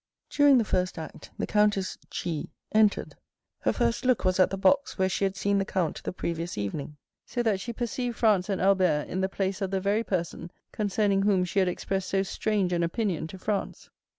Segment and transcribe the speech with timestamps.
[0.31, 3.13] During the first act, the Countess G—— entered.
[3.59, 6.57] Her first look was at the box where she had seen the count the previous
[6.57, 10.49] evening, so that she perceived Franz and Albert in the place of the very person
[10.71, 13.91] concerning whom she had expressed so strange an opinion to Franz.